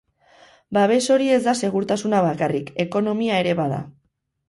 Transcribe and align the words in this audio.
Babes 0.77 0.99
hori 1.17 1.27
ez 1.35 1.43
da 1.49 1.55
segurtasuna 1.69 2.25
bakarrik, 2.31 2.75
ekonomia 2.89 3.41
ere 3.47 3.57
bada. 3.65 3.83